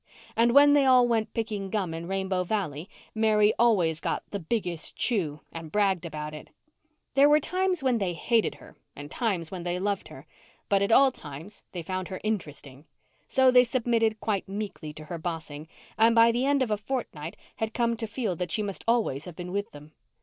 [0.35, 4.95] And when they all went picking gum in Rainbow Valley Mary always got "the biggest
[4.95, 6.49] chew" and bragged about it.
[7.13, 10.25] There were times when they hated her and times when they loved her.
[10.69, 12.85] But at all times they found her interesting.
[13.27, 15.67] So they submitted quite meekly to her bossing,
[15.99, 19.25] and by the end of a fortnight had come to feel that she must always
[19.25, 19.91] have been with them.